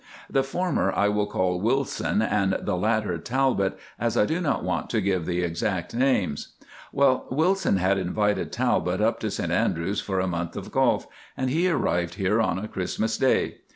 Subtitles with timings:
[0.31, 4.89] The former I will call Wilson, and the latter Talbot, as I do not want
[4.89, 6.55] to give the exact names.
[6.91, 11.05] Well, Wilson had invited Talbot up to St Andrews for a month of golf,
[11.37, 13.57] and he arrived here on a Christmas day.